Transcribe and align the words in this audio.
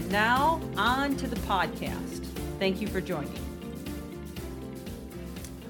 And 0.00 0.10
now, 0.10 0.62
on 0.78 1.14
to 1.16 1.26
the 1.26 1.36
podcast. 1.40 2.24
Thank 2.58 2.80
you 2.80 2.88
for 2.88 3.02
joining. 3.02 3.38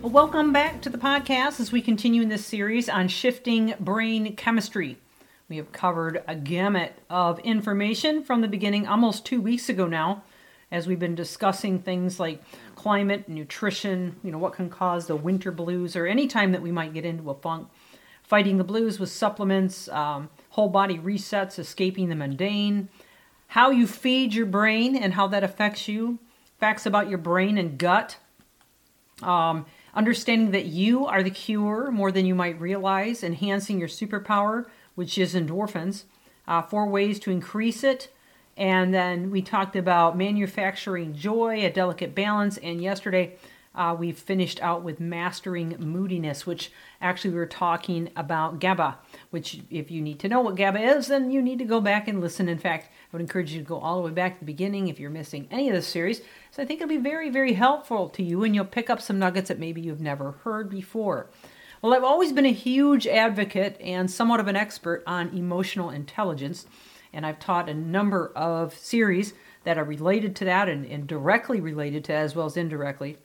Welcome 0.02 0.52
back 0.52 0.80
to 0.82 0.88
the 0.88 0.98
podcast 0.98 1.58
as 1.58 1.72
we 1.72 1.82
continue 1.82 2.22
in 2.22 2.28
this 2.28 2.46
series 2.46 2.88
on 2.88 3.08
shifting 3.08 3.74
brain 3.80 4.36
chemistry. 4.36 4.98
We 5.48 5.56
have 5.56 5.72
covered 5.72 6.22
a 6.28 6.36
gamut 6.36 6.92
of 7.10 7.40
information 7.40 8.22
from 8.22 8.40
the 8.40 8.46
beginning 8.46 8.86
almost 8.86 9.26
two 9.26 9.40
weeks 9.40 9.68
ago 9.68 9.88
now, 9.88 10.22
as 10.70 10.86
we've 10.86 11.00
been 11.00 11.16
discussing 11.16 11.80
things 11.80 12.20
like 12.20 12.40
climate, 12.76 13.28
nutrition, 13.28 14.14
you 14.22 14.30
know, 14.30 14.38
what 14.38 14.52
can 14.52 14.70
cause 14.70 15.08
the 15.08 15.16
winter 15.16 15.50
blues, 15.50 15.96
or 15.96 16.06
any 16.06 16.28
time 16.28 16.52
that 16.52 16.62
we 16.62 16.70
might 16.70 16.94
get 16.94 17.04
into 17.04 17.30
a 17.30 17.34
funk. 17.34 17.66
Fighting 18.22 18.59
the 18.59 18.65
blues 18.65 19.00
with 19.00 19.10
supplements, 19.10 19.88
um, 19.88 20.30
whole 20.50 20.68
body 20.68 20.98
resets, 20.98 21.59
escaping 21.59 22.10
the 22.10 22.15
mundane, 22.15 22.88
how 23.51 23.70
you 23.70 23.84
feed 23.84 24.32
your 24.32 24.46
brain 24.46 24.95
and 24.95 25.15
how 25.15 25.26
that 25.26 25.43
affects 25.43 25.88
you, 25.88 26.20
facts 26.60 26.87
about 26.87 27.09
your 27.09 27.18
brain 27.18 27.59
and 27.59 27.79
gut, 27.79 28.16
um, 29.24 29.66
understanding 29.93 30.52
that 30.52 30.66
you 30.66 31.04
are 31.04 31.24
the 31.24 31.30
cure 31.30 31.90
more 31.90 32.12
than 32.12 32.24
you 32.24 32.34
might 32.34 32.60
realize, 32.60 33.24
enhancing 33.24 33.80
your 33.80 33.88
superpower, 33.88 34.66
which 34.95 35.18
is 35.18 35.34
endorphins, 35.34 36.04
uh, 36.46 36.62
four 36.62 36.87
ways 36.87 37.18
to 37.18 37.32
increase 37.32 37.82
it. 37.82 38.09
And 38.56 38.95
then 38.95 39.32
we 39.32 39.43
talked 39.43 39.74
about 39.74 40.16
manufacturing 40.16 41.12
joy, 41.12 41.65
a 41.65 41.73
delicate 41.73 42.15
balance. 42.15 42.56
And 42.59 42.80
yesterday 42.80 43.37
uh, 43.74 43.95
we 43.99 44.10
finished 44.10 44.60
out 44.63 44.82
with 44.82 44.99
mastering 44.99 45.76
moodiness, 45.79 46.45
which 46.45 46.73
actually 47.01 47.30
we 47.30 47.37
were 47.37 47.46
talking 47.46 48.10
about 48.16 48.59
GABA, 48.59 48.99
which 49.30 49.60
if 49.71 49.90
you 49.90 50.02
need 50.02 50.18
to 50.21 50.29
know 50.29 50.40
what 50.40 50.57
GABA 50.57 50.80
is, 50.80 51.07
then 51.07 51.30
you 51.30 51.40
need 51.40 51.60
to 51.60 51.65
go 51.65 51.80
back 51.80 52.09
and 52.09 52.21
listen. 52.21 52.49
In 52.49 52.59
fact, 52.59 52.87
I 52.87 53.09
would 53.12 53.23
encourage 53.23 53.52
you 53.52 53.60
to 53.60 53.66
go 53.66 53.79
all 53.79 53.96
the 53.96 54.09
way 54.09 54.12
back 54.12 54.35
to 54.35 54.38
the 54.40 54.45
beginning 54.45 54.88
if 54.88 54.99
you're 54.99 55.10
missing 55.10 55.46
any 55.51 55.68
of 55.68 55.74
this 55.74 55.87
series. 55.87 56.21
So 56.51 56.62
I 56.62 56.66
think 56.66 56.80
it'll 56.80 56.88
be 56.88 56.96
very, 56.96 57.30
very 57.30 57.52
helpful 57.52 58.09
to 58.10 58.23
you 58.24 58.43
and 58.43 58.54
you'll 58.54 58.65
pick 58.65 58.90
up 58.90 59.01
some 59.01 59.21
nuggets 59.21 59.49
that 59.49 59.60
maybe 59.60 59.80
you've 59.80 60.01
never 60.01 60.32
heard 60.32 60.68
before. 60.68 61.30
Well, 61.80 61.95
I've 61.95 62.05
always 62.05 62.32
been 62.32 62.46
a 62.46 62.52
huge 62.52 63.07
advocate 63.07 63.80
and 63.80 64.10
somewhat 64.10 64.41
of 64.41 64.49
an 64.49 64.56
expert 64.56 65.03
on 65.06 65.31
emotional 65.31 65.88
intelligence, 65.88 66.66
and 67.10 67.25
I've 67.25 67.38
taught 67.38 67.71
a 67.71 67.75
number 67.75 68.32
of 68.37 68.75
series 68.75 69.32
that 69.65 69.78
are 69.78 69.84
related 69.84 70.37
to 70.37 70.44
that 70.44 70.69
and, 70.69 70.84
and 70.84 71.06
directly 71.06 71.59
related 71.59 72.05
to 72.05 72.12
that 72.12 72.22
as 72.22 72.34
well 72.34 72.44
as 72.44 72.59
indirectly. 72.59 73.16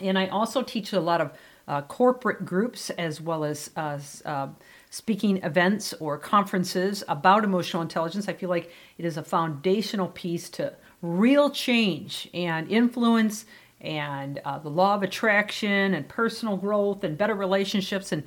And 0.00 0.18
I 0.18 0.26
also 0.26 0.62
teach 0.62 0.92
a 0.92 1.00
lot 1.00 1.20
of 1.20 1.32
uh, 1.66 1.82
corporate 1.82 2.44
groups 2.44 2.90
as 2.90 3.20
well 3.20 3.44
as 3.44 3.70
uh, 3.76 3.98
uh, 4.24 4.48
speaking 4.90 5.38
events 5.42 5.94
or 5.94 6.18
conferences 6.18 7.02
about 7.08 7.44
emotional 7.44 7.82
intelligence. 7.82 8.28
I 8.28 8.34
feel 8.34 8.50
like 8.50 8.70
it 8.98 9.04
is 9.04 9.16
a 9.16 9.22
foundational 9.22 10.08
piece 10.08 10.50
to 10.50 10.74
real 11.00 11.50
change 11.50 12.28
and 12.34 12.70
influence 12.70 13.46
and 13.80 14.40
uh, 14.44 14.58
the 14.58 14.70
law 14.70 14.94
of 14.94 15.02
attraction 15.02 15.94
and 15.94 16.08
personal 16.08 16.56
growth 16.56 17.04
and 17.04 17.18
better 17.18 17.34
relationships 17.34 18.12
and 18.12 18.24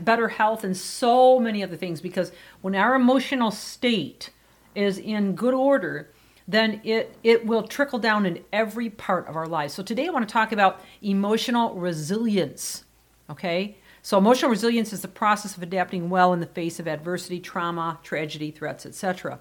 better 0.00 0.28
health 0.28 0.62
and 0.62 0.76
so 0.76 1.40
many 1.40 1.62
other 1.64 1.76
things 1.76 2.00
because 2.00 2.30
when 2.60 2.76
our 2.76 2.94
emotional 2.94 3.50
state 3.50 4.30
is 4.74 4.98
in 4.98 5.34
good 5.34 5.54
order 5.54 6.10
then 6.50 6.80
it, 6.84 7.16
it 7.22 7.46
will 7.46 7.62
trickle 7.62 7.98
down 7.98 8.26
in 8.26 8.44
every 8.52 8.90
part 8.90 9.28
of 9.28 9.36
our 9.36 9.46
lives. 9.46 9.74
So 9.74 9.82
today 9.82 10.06
I 10.06 10.10
want 10.10 10.28
to 10.28 10.32
talk 10.32 10.52
about 10.52 10.80
emotional 11.02 11.74
resilience. 11.74 12.84
Okay? 13.28 13.76
So 14.02 14.18
emotional 14.18 14.50
resilience 14.50 14.92
is 14.92 15.02
the 15.02 15.08
process 15.08 15.56
of 15.56 15.62
adapting 15.62 16.10
well 16.10 16.32
in 16.32 16.40
the 16.40 16.46
face 16.46 16.80
of 16.80 16.88
adversity, 16.88 17.38
trauma, 17.38 17.98
tragedy, 18.02 18.50
threats, 18.50 18.86
etc. 18.86 19.38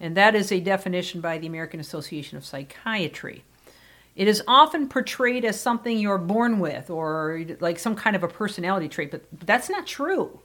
And 0.00 0.16
that 0.16 0.34
is 0.34 0.50
a 0.50 0.60
definition 0.60 1.20
by 1.20 1.38
the 1.38 1.46
American 1.46 1.80
Association 1.80 2.38
of 2.38 2.44
Psychiatry. 2.44 3.44
It 4.16 4.26
is 4.26 4.42
often 4.48 4.88
portrayed 4.88 5.44
as 5.44 5.60
something 5.60 5.98
you're 5.98 6.18
born 6.18 6.58
with 6.58 6.90
or 6.90 7.44
like 7.60 7.78
some 7.78 7.94
kind 7.94 8.16
of 8.16 8.24
a 8.24 8.28
personality 8.28 8.88
trait, 8.88 9.12
but 9.12 9.22
that's 9.44 9.70
not 9.70 9.86
true. 9.86 10.40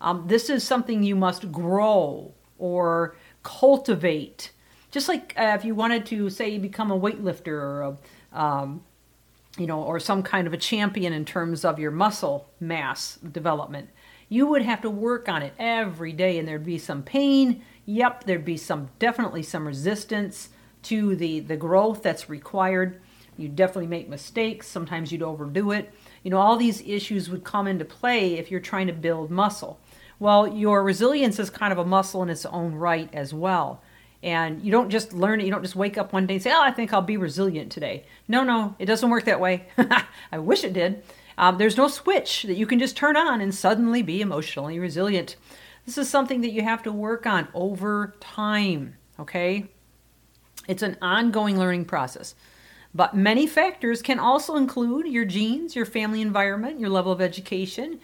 Um, 0.00 0.24
this 0.26 0.50
is 0.50 0.62
something 0.62 1.02
you 1.02 1.16
must 1.16 1.50
grow 1.50 2.34
or 2.58 3.16
cultivate 3.42 4.50
just 4.94 5.08
like 5.08 5.34
uh, 5.36 5.56
if 5.58 5.64
you 5.64 5.74
wanted 5.74 6.06
to 6.06 6.30
say 6.30 6.56
become 6.56 6.92
a 6.92 6.98
weightlifter 6.98 7.48
or 7.48 7.82
a, 7.82 8.40
um, 8.40 8.84
you 9.58 9.66
know, 9.66 9.82
or 9.82 9.98
some 9.98 10.22
kind 10.22 10.46
of 10.46 10.52
a 10.52 10.56
champion 10.56 11.12
in 11.12 11.24
terms 11.24 11.64
of 11.64 11.80
your 11.80 11.90
muscle 11.90 12.48
mass 12.60 13.16
development, 13.16 13.90
you 14.28 14.46
would 14.46 14.62
have 14.62 14.80
to 14.82 14.88
work 14.88 15.28
on 15.28 15.42
it 15.42 15.52
every 15.58 16.12
day, 16.12 16.38
and 16.38 16.46
there'd 16.46 16.64
be 16.64 16.78
some 16.78 17.02
pain. 17.02 17.64
Yep, 17.86 18.22
there'd 18.22 18.44
be 18.44 18.56
some 18.56 18.88
definitely 19.00 19.42
some 19.42 19.66
resistance 19.66 20.50
to 20.84 21.16
the 21.16 21.40
the 21.40 21.56
growth 21.56 22.00
that's 22.00 22.30
required. 22.30 23.00
You 23.36 23.48
definitely 23.48 23.88
make 23.88 24.08
mistakes. 24.08 24.68
Sometimes 24.68 25.10
you'd 25.10 25.24
overdo 25.24 25.72
it. 25.72 25.92
You 26.22 26.30
know, 26.30 26.38
all 26.38 26.56
these 26.56 26.80
issues 26.82 27.28
would 27.28 27.42
come 27.42 27.66
into 27.66 27.84
play 27.84 28.34
if 28.34 28.48
you're 28.48 28.60
trying 28.60 28.86
to 28.86 28.92
build 28.92 29.28
muscle. 29.28 29.80
Well, 30.20 30.46
your 30.46 30.84
resilience 30.84 31.40
is 31.40 31.50
kind 31.50 31.72
of 31.72 31.80
a 31.80 31.84
muscle 31.84 32.22
in 32.22 32.30
its 32.30 32.46
own 32.46 32.76
right 32.76 33.12
as 33.12 33.34
well. 33.34 33.82
And 34.24 34.62
you 34.62 34.72
don't 34.72 34.88
just 34.88 35.12
learn 35.12 35.38
it, 35.38 35.44
you 35.44 35.52
don't 35.52 35.62
just 35.62 35.76
wake 35.76 35.98
up 35.98 36.14
one 36.14 36.26
day 36.26 36.34
and 36.34 36.42
say, 36.42 36.50
Oh, 36.50 36.62
I 36.62 36.70
think 36.70 36.94
I'll 36.94 37.02
be 37.02 37.18
resilient 37.18 37.70
today. 37.70 38.06
No, 38.26 38.42
no, 38.42 38.74
it 38.78 38.86
doesn't 38.86 39.10
work 39.10 39.24
that 39.24 39.38
way. 39.38 39.66
I 40.32 40.38
wish 40.38 40.64
it 40.64 40.72
did. 40.72 41.04
Um, 41.36 41.58
there's 41.58 41.76
no 41.76 41.88
switch 41.88 42.44
that 42.44 42.56
you 42.56 42.66
can 42.66 42.78
just 42.78 42.96
turn 42.96 43.18
on 43.18 43.42
and 43.42 43.54
suddenly 43.54 44.00
be 44.00 44.22
emotionally 44.22 44.78
resilient. 44.78 45.36
This 45.84 45.98
is 45.98 46.08
something 46.08 46.40
that 46.40 46.52
you 46.52 46.62
have 46.62 46.82
to 46.84 46.92
work 46.92 47.26
on 47.26 47.48
over 47.52 48.14
time, 48.18 48.96
okay? 49.20 49.66
It's 50.66 50.82
an 50.82 50.96
ongoing 51.02 51.58
learning 51.58 51.84
process. 51.84 52.34
But 52.94 53.14
many 53.14 53.46
factors 53.46 54.00
can 54.00 54.18
also 54.18 54.56
include 54.56 55.06
your 55.06 55.26
genes, 55.26 55.76
your 55.76 55.84
family 55.84 56.22
environment, 56.22 56.80
your 56.80 56.88
level 56.88 57.12
of 57.12 57.20
education, 57.20 58.00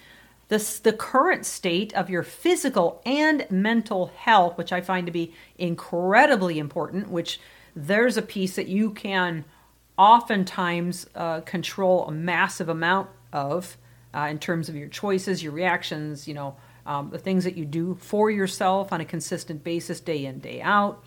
the, 0.51 0.81
the 0.83 0.93
current 0.93 1.47
state 1.47 1.95
of 1.95 2.11
your 2.11 2.25
physical 2.25 3.01
and 3.07 3.47
mental 3.51 4.07
health, 4.17 4.59
which 4.59 4.73
I 4.73 4.81
find 4.81 5.07
to 5.07 5.13
be 5.13 5.33
incredibly 5.57 6.59
important, 6.59 7.09
which 7.09 7.41
there's 7.77 8.17
a 8.17 8.23
piece 8.23 8.57
that 8.57 8.67
you 8.67 8.91
can 8.91 9.45
oftentimes 9.97 11.07
uh, 11.15 11.43
control 11.43 12.09
a 12.09 12.11
massive 12.11 12.69
amount 12.69 13.09
of 13.33 13.77
uh, 14.13 14.27
in 14.29 14.41
terms 14.41 14.69
of 14.69 14.75
your 14.75 14.89
choices, 14.89 15.41
your 15.41 15.53
reactions, 15.53 16.27
you 16.27 16.35
know, 16.35 16.57
um, 16.85 17.11
the 17.11 17.19
things 17.19 17.45
that 17.45 17.57
you 17.57 17.65
do 17.65 17.95
for 18.01 18.29
yourself 18.29 18.93
on 18.93 19.01
a 19.01 19.05
consistent 19.05 19.63
basis, 19.63 20.01
day 20.01 20.25
in, 20.25 20.41
day 20.41 20.61
out. 20.61 21.05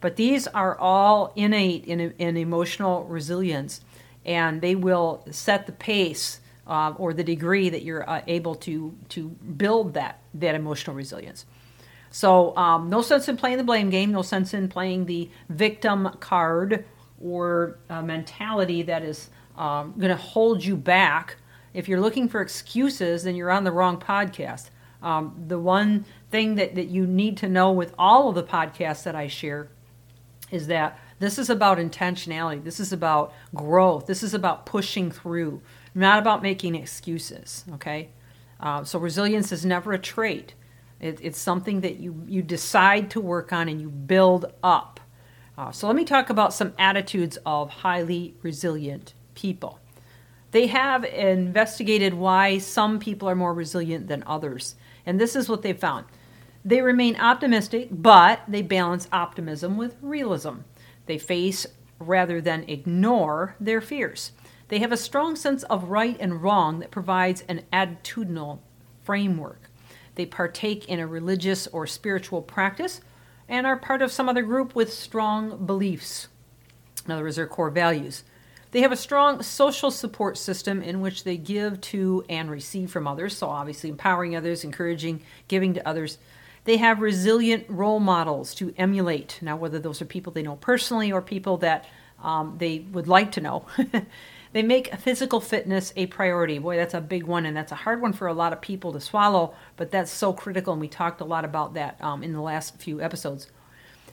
But 0.00 0.16
these 0.16 0.46
are 0.46 0.78
all 0.78 1.34
innate 1.36 1.84
in, 1.84 2.00
in 2.00 2.38
emotional 2.38 3.04
resilience, 3.04 3.82
and 4.24 4.62
they 4.62 4.74
will 4.74 5.22
set 5.30 5.66
the 5.66 5.72
pace 5.72 6.40
uh, 6.66 6.94
or 6.98 7.12
the 7.12 7.24
degree 7.24 7.68
that 7.68 7.82
you're 7.82 8.08
uh, 8.08 8.22
able 8.26 8.54
to 8.54 8.96
to 9.10 9.28
build 9.28 9.94
that 9.94 10.20
that 10.34 10.54
emotional 10.54 10.96
resilience. 10.96 11.46
So 12.10 12.56
um, 12.56 12.88
no 12.88 13.02
sense 13.02 13.28
in 13.28 13.36
playing 13.36 13.58
the 13.58 13.64
blame 13.64 13.90
game. 13.90 14.12
No 14.12 14.22
sense 14.22 14.54
in 14.54 14.68
playing 14.68 15.06
the 15.06 15.30
victim 15.48 16.08
card 16.20 16.84
or 17.20 17.78
mentality 17.90 18.82
that 18.82 19.02
is 19.02 19.30
um, 19.56 19.94
going 19.98 20.10
to 20.10 20.16
hold 20.16 20.64
you 20.64 20.76
back. 20.76 21.36
If 21.74 21.88
you're 21.88 22.00
looking 22.00 22.28
for 22.28 22.40
excuses, 22.40 23.24
then 23.24 23.36
you're 23.36 23.50
on 23.50 23.64
the 23.64 23.72
wrong 23.72 23.98
podcast. 23.98 24.70
Um, 25.02 25.44
the 25.46 25.58
one 25.58 26.06
thing 26.30 26.56
that, 26.56 26.74
that 26.74 26.88
you 26.88 27.06
need 27.06 27.36
to 27.38 27.48
know 27.48 27.70
with 27.72 27.94
all 27.98 28.28
of 28.28 28.34
the 28.34 28.42
podcasts 28.42 29.04
that 29.04 29.14
I 29.14 29.28
share 29.28 29.68
is 30.50 30.68
that 30.68 30.98
this 31.18 31.38
is 31.38 31.48
about 31.48 31.78
intentionality. 31.78 32.62
This 32.62 32.80
is 32.80 32.92
about 32.92 33.32
growth. 33.54 34.06
This 34.06 34.22
is 34.22 34.34
about 34.34 34.66
pushing 34.66 35.10
through 35.10 35.62
not 35.94 36.18
about 36.18 36.42
making 36.42 36.74
excuses, 36.74 37.64
okay? 37.72 38.10
Uh, 38.60 38.84
so 38.84 38.98
resilience 38.98 39.50
is 39.50 39.64
never 39.64 39.92
a 39.94 39.98
trait. 39.98 40.54
It, 41.00 41.18
it's 41.22 41.38
something 41.38 41.80
that 41.80 41.96
you, 41.96 42.22
you 42.26 42.42
decide 42.42 43.10
to 43.12 43.20
work 43.20 43.52
on 43.52 43.68
and 43.68 43.80
you 43.80 43.88
build 43.88 44.52
up. 44.62 45.00
Uh, 45.56 45.72
so 45.72 45.86
let 45.86 45.96
me 45.96 46.04
talk 46.04 46.28
about 46.28 46.52
some 46.52 46.74
attitudes 46.78 47.38
of 47.46 47.70
highly 47.70 48.34
resilient 48.42 49.14
people. 49.34 49.80
They 50.50 50.66
have 50.66 51.04
investigated 51.04 52.12
why 52.12 52.58
some 52.58 52.98
people 52.98 53.28
are 53.28 53.34
more 53.34 53.54
resilient 53.54 54.06
than 54.06 54.22
others. 54.26 54.74
And 55.06 55.18
this 55.18 55.34
is 55.34 55.48
what 55.48 55.62
they 55.62 55.72
found. 55.72 56.06
They 56.64 56.82
remain 56.82 57.16
optimistic, 57.16 57.88
but 57.90 58.40
they 58.48 58.62
balance 58.62 59.08
optimism 59.12 59.76
with 59.76 59.96
realism. 60.02 60.56
They 61.06 61.18
face 61.18 61.66
rather 61.98 62.40
than 62.40 62.68
ignore 62.68 63.56
their 63.58 63.80
fears. 63.80 64.32
They 64.68 64.80
have 64.80 64.92
a 64.92 64.96
strong 64.96 65.36
sense 65.36 65.62
of 65.64 65.84
right 65.84 66.16
and 66.18 66.42
wrong 66.42 66.80
that 66.80 66.90
provides 66.90 67.42
an 67.48 67.62
attitudinal 67.72 68.58
framework. 69.02 69.70
They 70.16 70.26
partake 70.26 70.88
in 70.88 70.98
a 70.98 71.06
religious 71.06 71.66
or 71.68 71.86
spiritual 71.86 72.42
practice 72.42 73.00
and 73.48 73.66
are 73.66 73.76
part 73.76 74.02
of 74.02 74.10
some 74.10 74.28
other 74.28 74.42
group 74.42 74.74
with 74.74 74.92
strong 74.92 75.64
beliefs. 75.64 76.28
In 77.04 77.12
other 77.12 77.22
words, 77.22 77.36
their 77.36 77.46
core 77.46 77.70
values. 77.70 78.24
They 78.72 78.80
have 78.80 78.92
a 78.92 78.96
strong 78.96 79.42
social 79.42 79.90
support 79.90 80.36
system 80.36 80.82
in 80.82 81.00
which 81.00 81.22
they 81.22 81.36
give 81.36 81.80
to 81.82 82.24
and 82.28 82.50
receive 82.50 82.90
from 82.90 83.06
others, 83.06 83.36
so 83.36 83.48
obviously 83.48 83.88
empowering 83.88 84.34
others, 84.34 84.64
encouraging, 84.64 85.22
giving 85.46 85.74
to 85.74 85.88
others. 85.88 86.18
They 86.66 86.76
have 86.76 87.00
resilient 87.00 87.64
role 87.68 88.00
models 88.00 88.54
to 88.56 88.74
emulate. 88.76 89.38
Now, 89.40 89.56
whether 89.56 89.78
those 89.78 90.02
are 90.02 90.04
people 90.04 90.32
they 90.32 90.42
know 90.42 90.56
personally 90.56 91.12
or 91.12 91.22
people 91.22 91.56
that 91.58 91.86
um, 92.22 92.56
they 92.58 92.80
would 92.92 93.08
like 93.08 93.32
to 93.32 93.40
know. 93.40 93.66
they 94.52 94.62
make 94.62 94.94
physical 94.96 95.40
fitness 95.40 95.92
a 95.96 96.06
priority. 96.06 96.58
Boy, 96.58 96.76
that's 96.76 96.94
a 96.94 97.00
big 97.00 97.24
one, 97.24 97.46
and 97.46 97.56
that's 97.56 97.72
a 97.72 97.76
hard 97.76 98.02
one 98.02 98.12
for 98.12 98.26
a 98.26 98.32
lot 98.32 98.52
of 98.52 98.60
people 98.60 98.92
to 98.92 99.00
swallow, 99.00 99.54
but 99.76 99.90
that's 99.90 100.10
so 100.10 100.32
critical, 100.32 100.72
and 100.72 100.80
we 100.80 100.88
talked 100.88 101.20
a 101.20 101.24
lot 101.24 101.44
about 101.44 101.74
that 101.74 102.02
um, 102.02 102.22
in 102.22 102.32
the 102.32 102.40
last 102.40 102.80
few 102.80 103.00
episodes. 103.00 103.48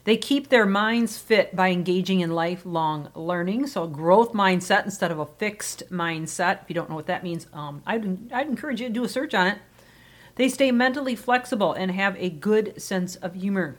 They 0.03 0.17
keep 0.17 0.50
their 0.50 0.65
minds 0.65 1.17
fit 1.17 1.55
by 1.55 1.69
engaging 1.69 2.19
in 2.19 2.31
lifelong 2.31 3.09
learning, 3.15 3.67
so 3.67 3.83
a 3.83 3.88
growth 3.88 4.33
mindset 4.33 4.83
instead 4.83 5.11
of 5.11 5.19
a 5.19 5.25
fixed 5.25 5.89
mindset. 5.89 6.63
If 6.63 6.69
you 6.69 6.75
don't 6.75 6.89
know 6.89 6.95
what 6.95 7.07
that 7.07 7.23
means, 7.23 7.47
um, 7.53 7.81
I'd, 7.85 8.31
I'd 8.33 8.47
encourage 8.47 8.81
you 8.81 8.89
to 8.89 8.94
do 8.94 9.05
a 9.05 9.09
search 9.09 9.33
on 9.33 9.47
it. 9.47 9.57
They 10.35 10.50
stay 10.50 10.71
mentally 10.71 11.15
flexible 11.15 11.74
and 11.74 11.91
have 11.91 12.15
a 12.18 12.30
good 12.30 12.81
sense 12.81 13.15
of 13.18 13.35
humor. 13.35 13.77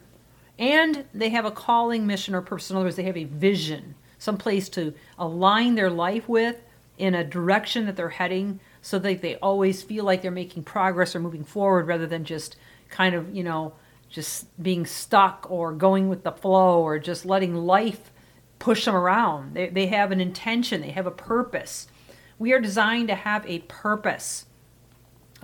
And 0.58 1.04
they 1.12 1.30
have 1.30 1.44
a 1.44 1.50
calling, 1.50 2.06
mission, 2.06 2.34
or 2.34 2.40
purpose. 2.40 2.70
In 2.70 2.76
other 2.76 2.86
words, 2.86 2.96
they 2.96 3.02
have 3.04 3.16
a 3.16 3.24
vision, 3.24 3.96
some 4.18 4.36
place 4.36 4.68
to 4.70 4.94
align 5.18 5.74
their 5.74 5.90
life 5.90 6.28
with 6.28 6.56
in 6.96 7.14
a 7.14 7.24
direction 7.24 7.86
that 7.86 7.96
they're 7.96 8.08
heading 8.08 8.60
so 8.80 8.98
that 9.00 9.20
they 9.20 9.36
always 9.36 9.82
feel 9.82 10.04
like 10.04 10.22
they're 10.22 10.30
making 10.30 10.62
progress 10.62 11.16
or 11.16 11.20
moving 11.20 11.42
forward 11.42 11.88
rather 11.88 12.06
than 12.06 12.24
just 12.24 12.56
kind 12.88 13.14
of, 13.14 13.34
you 13.34 13.42
know, 13.42 13.72
just 14.08 14.46
being 14.62 14.86
stuck 14.86 15.46
or 15.50 15.72
going 15.72 16.08
with 16.08 16.22
the 16.22 16.30
flow 16.30 16.80
or 16.80 17.00
just 17.00 17.26
letting 17.26 17.54
life 17.54 18.12
push 18.60 18.84
them 18.84 18.94
around. 18.94 19.54
They, 19.54 19.68
they 19.70 19.86
have 19.86 20.12
an 20.12 20.20
intention, 20.20 20.82
they 20.82 20.90
have 20.90 21.06
a 21.06 21.10
purpose. 21.10 21.88
We 22.38 22.52
are 22.52 22.60
designed 22.60 23.08
to 23.08 23.16
have 23.16 23.44
a 23.46 23.60
purpose. 23.60 24.46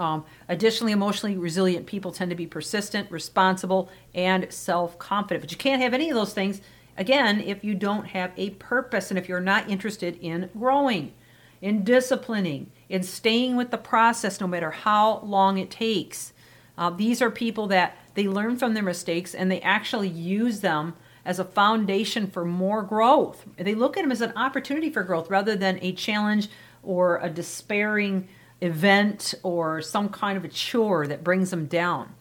Um, 0.00 0.24
additionally, 0.48 0.92
emotionally 0.92 1.36
resilient 1.36 1.84
people 1.84 2.10
tend 2.10 2.30
to 2.30 2.34
be 2.34 2.46
persistent, 2.46 3.10
responsible, 3.10 3.90
and 4.14 4.50
self 4.50 4.98
confident. 4.98 5.42
But 5.42 5.52
you 5.52 5.58
can't 5.58 5.82
have 5.82 5.92
any 5.92 6.08
of 6.08 6.16
those 6.16 6.32
things, 6.32 6.62
again, 6.96 7.38
if 7.40 7.62
you 7.62 7.74
don't 7.74 8.06
have 8.06 8.32
a 8.38 8.50
purpose 8.50 9.10
and 9.10 9.18
if 9.18 9.28
you're 9.28 9.40
not 9.40 9.68
interested 9.68 10.18
in 10.22 10.48
growing, 10.58 11.12
in 11.60 11.84
disciplining, 11.84 12.72
in 12.88 13.02
staying 13.02 13.56
with 13.56 13.70
the 13.70 13.76
process 13.76 14.40
no 14.40 14.46
matter 14.46 14.70
how 14.70 15.18
long 15.20 15.58
it 15.58 15.70
takes. 15.70 16.32
Uh, 16.78 16.88
these 16.88 17.20
are 17.20 17.30
people 17.30 17.66
that 17.66 17.94
they 18.14 18.26
learn 18.26 18.56
from 18.56 18.72
their 18.72 18.82
mistakes 18.82 19.34
and 19.34 19.52
they 19.52 19.60
actually 19.60 20.08
use 20.08 20.60
them 20.60 20.94
as 21.26 21.38
a 21.38 21.44
foundation 21.44 22.26
for 22.26 22.46
more 22.46 22.82
growth. 22.82 23.44
They 23.58 23.74
look 23.74 23.98
at 23.98 24.00
them 24.00 24.12
as 24.12 24.22
an 24.22 24.32
opportunity 24.34 24.88
for 24.88 25.02
growth 25.02 25.28
rather 25.28 25.54
than 25.54 25.78
a 25.82 25.92
challenge 25.92 26.48
or 26.82 27.18
a 27.18 27.28
despairing 27.28 28.28
event 28.60 29.34
or 29.42 29.80
some 29.82 30.08
kind 30.08 30.36
of 30.36 30.44
a 30.44 30.48
chore 30.48 31.06
that 31.06 31.24
brings 31.24 31.50
them 31.50 31.66
down. 31.66 32.14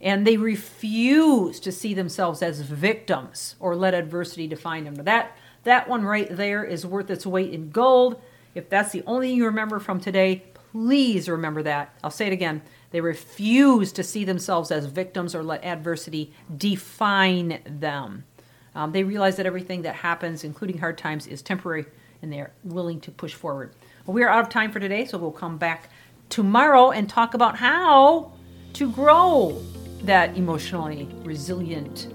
And 0.00 0.26
they 0.26 0.36
refuse 0.36 1.60
to 1.60 1.72
see 1.72 1.94
themselves 1.94 2.42
as 2.42 2.60
victims 2.60 3.54
or 3.58 3.74
let 3.74 3.94
adversity 3.94 4.46
define 4.46 4.84
them. 4.84 4.96
That 4.96 5.36
that 5.64 5.88
one 5.88 6.04
right 6.04 6.28
there 6.30 6.62
is 6.62 6.86
worth 6.86 7.10
its 7.10 7.26
weight 7.26 7.52
in 7.52 7.70
gold. 7.70 8.20
If 8.54 8.68
that's 8.68 8.92
the 8.92 9.02
only 9.06 9.28
thing 9.28 9.36
you 9.38 9.46
remember 9.46 9.78
from 9.78 9.98
today, 9.98 10.44
please 10.72 11.28
remember 11.28 11.62
that. 11.62 11.94
I'll 12.04 12.10
say 12.10 12.26
it 12.26 12.32
again. 12.32 12.62
They 12.90 13.00
refuse 13.00 13.90
to 13.92 14.04
see 14.04 14.24
themselves 14.24 14.70
as 14.70 14.86
victims 14.86 15.34
or 15.34 15.42
let 15.42 15.64
adversity 15.64 16.32
define 16.56 17.60
them. 17.64 18.24
Um, 18.74 18.92
they 18.92 19.04
realize 19.04 19.36
that 19.36 19.46
everything 19.46 19.82
that 19.82 19.96
happens, 19.96 20.44
including 20.44 20.78
hard 20.78 20.98
times, 20.98 21.26
is 21.26 21.42
temporary 21.42 21.86
and 22.22 22.32
they're 22.32 22.52
willing 22.62 23.00
to 23.00 23.10
push 23.10 23.34
forward. 23.34 23.74
We 24.06 24.22
are 24.22 24.28
out 24.28 24.40
of 24.40 24.50
time 24.50 24.70
for 24.70 24.80
today, 24.80 25.06
so 25.06 25.16
we'll 25.16 25.30
come 25.30 25.56
back 25.56 25.88
tomorrow 26.28 26.90
and 26.90 27.08
talk 27.08 27.32
about 27.32 27.56
how 27.56 28.32
to 28.74 28.90
grow 28.90 29.62
that 30.02 30.36
emotionally 30.36 31.08
resilient 31.22 32.12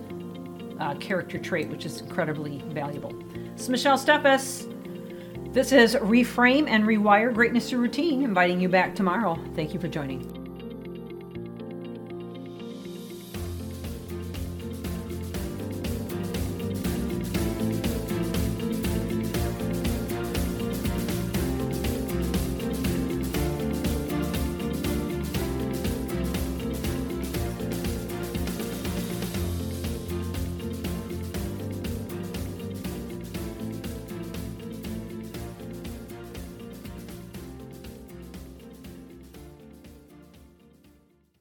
uh, 0.80 0.94
character 0.95 1.39
trait, 1.39 1.68
which 1.69 1.88
is 1.88 2.00
incredibly 2.01 2.59
valuable. 2.68 3.12
This 3.53 3.63
is 3.63 3.69
Michelle 3.69 3.97
Steffes. 3.97 4.71
This 5.51 5.71
is 5.71 5.95
Reframe 5.95 6.69
and 6.69 6.83
Rewire 6.83 7.33
Greatness 7.33 7.71
Through 7.71 7.80
Routine, 7.80 8.21
inviting 8.21 8.62
you 8.62 8.69
back 8.69 8.94
tomorrow. 8.94 9.39
Thank 9.56 9.74
you 9.74 9.80
for 9.80 9.88
joining. 9.88 10.38